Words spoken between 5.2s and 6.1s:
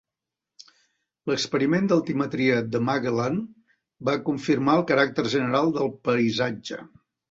general del